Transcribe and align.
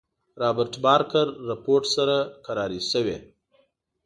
رابرټ 0.41 0.73
بارکر 0.83 1.27
رپوټ 1.49 1.83
سره 1.95 2.15
کراري 2.45 2.79
شوې. 2.91 3.17